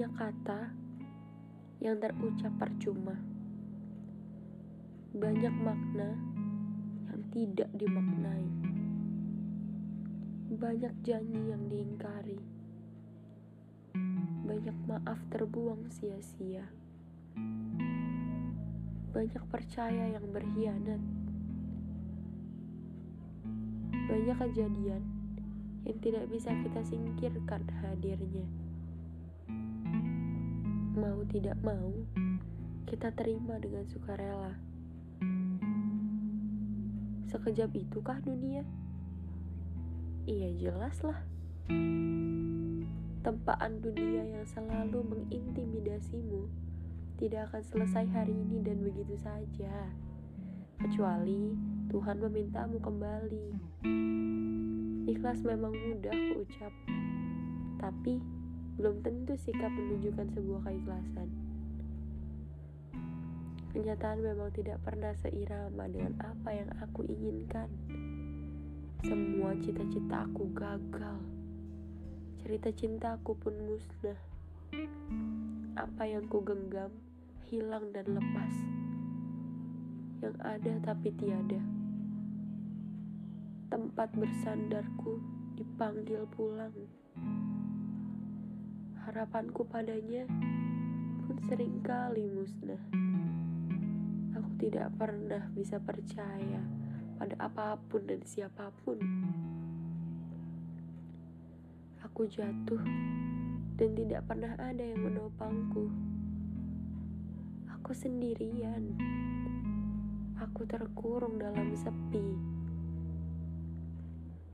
Banyak 0.00 0.16
kata 0.16 0.60
yang 1.84 2.00
terucap 2.00 2.48
percuma. 2.56 3.20
Banyak 5.12 5.52
makna 5.60 6.16
yang 7.04 7.20
tidak 7.28 7.68
dimaknai. 7.76 8.48
Banyak 10.56 11.04
janji 11.04 11.52
yang 11.52 11.68
diingkari. 11.68 12.40
Banyak 14.48 14.72
maaf 14.88 15.20
terbuang 15.28 15.92
sia-sia. 15.92 16.64
Banyak 19.12 19.44
percaya 19.52 20.16
yang 20.16 20.24
berkhianat. 20.32 21.02
Banyak 24.08 24.36
kejadian 24.48 25.04
yang 25.84 25.96
tidak 26.00 26.24
bisa 26.32 26.56
kita 26.56 26.80
singkirkan 26.88 27.68
hadirnya 27.84 28.59
mau 31.00 31.24
tidak 31.24 31.56
mau, 31.64 31.96
kita 32.84 33.08
terima 33.16 33.56
dengan 33.56 33.88
sukarela. 33.88 34.52
Sekejap 37.32 37.72
itukah 37.72 38.20
dunia? 38.20 38.60
Iya 40.28 40.52
jelaslah. 40.60 41.24
Tempaan 43.24 43.80
dunia 43.80 44.28
yang 44.28 44.44
selalu 44.44 45.00
mengintimidasimu 45.00 46.52
tidak 47.16 47.48
akan 47.48 47.62
selesai 47.64 48.04
hari 48.12 48.36
ini 48.36 48.60
dan 48.60 48.84
begitu 48.84 49.16
saja. 49.24 49.72
Kecuali 50.84 51.56
Tuhan 51.88 52.20
memintamu 52.20 52.76
kembali. 52.76 53.46
Ikhlas 55.08 55.40
memang 55.48 55.72
mudah 55.72 56.12
kuucap, 56.12 56.72
tapi 57.80 58.20
belum 58.80 59.04
tentu 59.04 59.36
sikap 59.36 59.68
menunjukkan 59.68 60.32
sebuah 60.32 60.64
keikhlasan. 60.64 61.28
Kenyataan 63.76 64.24
memang 64.24 64.48
tidak 64.56 64.80
pernah 64.80 65.12
seirama 65.20 65.84
dengan 65.84 66.16
apa 66.24 66.48
yang 66.48 66.72
aku 66.80 67.04
inginkan. 67.04 67.68
Semua 69.04 69.52
cita-cita 69.60 70.24
aku 70.24 70.48
gagal. 70.56 71.20
Cerita 72.40 72.72
cintaku 72.72 73.36
pun 73.36 73.52
musnah. 73.68 74.16
Apa 75.76 76.08
yang 76.08 76.24
ku 76.32 76.40
genggam 76.40 76.88
hilang 77.52 77.92
dan 77.92 78.08
lepas. 78.16 78.54
Yang 80.24 80.36
ada 80.40 80.72
tapi 80.88 81.12
tiada. 81.20 81.60
Tempat 83.68 84.08
bersandarku 84.16 85.20
dipanggil 85.60 86.24
pulang 86.32 86.72
harapanku 89.10 89.66
padanya 89.66 90.22
pun 91.26 91.34
sering 91.50 91.82
kali 91.82 92.30
musnah. 92.30 92.78
Aku 94.38 94.54
tidak 94.62 94.94
pernah 94.94 95.50
bisa 95.50 95.82
percaya 95.82 96.62
pada 97.18 97.34
apa 97.42 97.74
pun 97.90 98.06
dan 98.06 98.22
siapa 98.22 98.70
pun. 98.86 99.02
Aku 102.06 102.22
jatuh 102.30 102.78
dan 103.82 103.90
tidak 103.98 104.30
pernah 104.30 104.54
ada 104.62 104.78
yang 104.78 105.02
menopangku. 105.02 105.90
Aku 107.66 107.90
sendirian. 107.90 108.94
Aku 110.38 110.62
terkurung 110.70 111.34
dalam 111.42 111.74
sepi. 111.74 112.38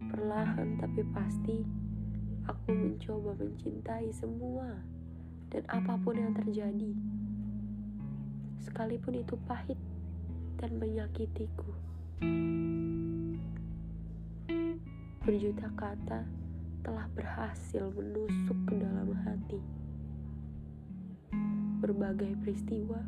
Perlahan 0.00 0.80
tapi 0.80 1.04
pasti 1.12 1.85
Aku 2.46 2.70
mencoba 2.70 3.34
mencintai 3.42 4.14
semua 4.14 4.78
dan 5.50 5.66
apa 5.66 5.98
pun 5.98 6.14
yang 6.14 6.30
terjadi, 6.30 6.94
sekalipun 8.62 9.18
itu 9.18 9.34
pahit 9.50 9.74
dan 10.62 10.78
menyakitiku. 10.78 11.74
Berjuta 15.26 15.66
kata 15.74 16.22
telah 16.86 17.10
berhasil 17.18 17.82
menusuk 17.90 18.58
ke 18.70 18.78
dalam 18.78 19.10
hati. 19.26 19.58
Berbagai 21.82 22.30
peristiwa 22.46 23.02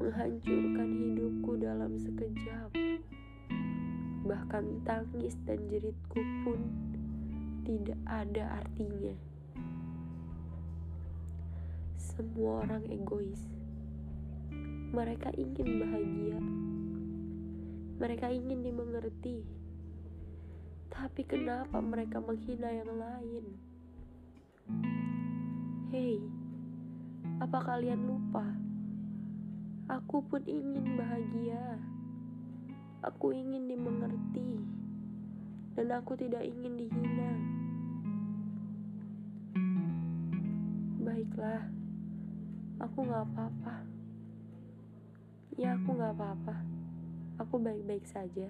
menghancurkan 0.00 0.88
hidupku 0.96 1.60
dalam 1.60 1.92
sekejap. 2.00 2.72
Bahkan 4.24 4.64
tangis 4.88 5.36
dan 5.44 5.60
jeritku 5.68 6.24
pun 6.40 6.60
tidak 7.66 7.98
ada 8.06 8.62
artinya. 8.62 9.10
Semua 11.98 12.62
orang 12.62 12.86
egois. 12.86 13.42
Mereka 14.94 15.34
ingin 15.34 15.82
bahagia. 15.82 16.38
Mereka 17.98 18.30
ingin 18.30 18.62
dimengerti. 18.62 19.42
Tapi 20.94 21.26
kenapa 21.26 21.82
mereka 21.82 22.22
menghina 22.22 22.70
yang 22.70 22.92
lain? 23.02 23.44
Hei, 25.90 26.22
apa 27.42 27.58
kalian 27.66 27.98
lupa? 28.06 28.46
Aku 29.90 30.22
pun 30.22 30.46
ingin 30.46 30.94
bahagia. 30.94 31.82
Aku 33.02 33.34
ingin 33.34 33.66
dimengerti. 33.66 34.62
Dan 35.74 35.90
aku 35.90 36.14
tidak 36.14 36.46
ingin 36.46 36.78
dihina. 36.78 37.55
Baiklah, 41.36 41.68
aku 42.80 42.98
gak 43.12 43.28
apa-apa. 43.28 43.84
Ya, 45.60 45.76
aku 45.76 45.92
gak 46.00 46.16
apa-apa. 46.16 46.64
Aku 47.36 47.60
baik-baik 47.60 48.08
saja. 48.08 48.48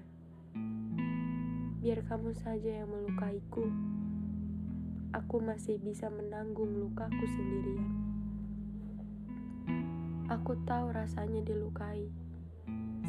Biar 1.82 2.06
kamu 2.06 2.30
saja 2.38 2.78
yang 2.78 2.86
melukaiku. 2.86 3.66
Aku 5.10 5.42
masih 5.42 5.82
bisa 5.82 6.06
menanggung 6.14 6.78
lukaku 6.78 7.26
sendirian. 7.26 7.90
Aku 10.30 10.54
tahu 10.62 10.94
rasanya 10.94 11.42
dilukai. 11.42 12.06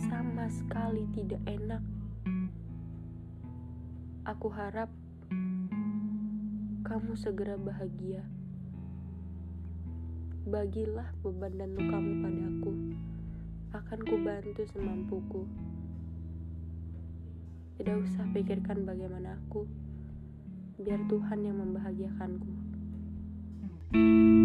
Sama 0.10 0.50
sekali 0.50 1.06
tidak 1.14 1.46
enak. 1.46 1.86
Aku 4.26 4.50
harap 4.50 4.90
kamu 6.82 7.14
segera 7.14 7.62
bahagia. 7.62 8.26
Bagilah 10.48 11.12
beban 11.20 11.60
dan 11.60 11.76
lukamu 11.76 12.24
padaku. 12.24 12.72
Akan 13.76 14.00
kubantu 14.08 14.64
semampuku. 14.72 15.44
Tidak 17.76 17.98
usah 18.00 18.24
pikirkan 18.32 18.88
bagaimana 18.88 19.36
aku. 19.36 19.68
Biar 20.80 21.04
Tuhan 21.12 21.44
yang 21.44 21.60
membahagiakanku. 21.60 22.48
thank 23.88 24.04
you 24.04 24.37